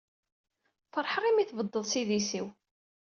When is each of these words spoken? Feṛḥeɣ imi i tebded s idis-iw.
Feṛḥeɣ 0.93 1.23
imi 1.25 1.41
i 1.41 1.45
tebded 1.49 1.75
s 1.91 1.93
idis-iw. 2.01 2.47